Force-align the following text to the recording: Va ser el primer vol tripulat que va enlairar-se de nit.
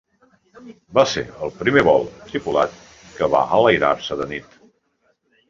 Va 0.99 1.03
ser 1.11 1.23
el 1.47 1.53
primer 1.59 1.83
vol 1.87 2.07
tripulat 2.31 2.81
que 3.19 3.29
va 3.35 3.43
enlairar-se 3.59 4.19
de 4.25 4.29
nit. 4.35 4.59